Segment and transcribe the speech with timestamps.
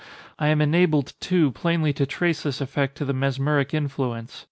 [0.39, 4.39] I am enabled, too, plainly to trace this effect to the mesmeric influence.